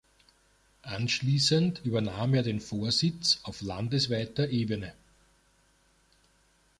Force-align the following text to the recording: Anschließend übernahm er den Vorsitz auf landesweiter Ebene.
Anschließend 0.81 1.85
übernahm 1.85 2.33
er 2.33 2.41
den 2.41 2.59
Vorsitz 2.59 3.39
auf 3.43 3.61
landesweiter 3.61 4.49
Ebene. 4.49 4.95